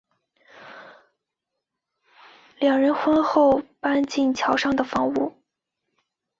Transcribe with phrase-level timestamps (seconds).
[2.59, 5.39] 两人婚后搬进桥上的房屋。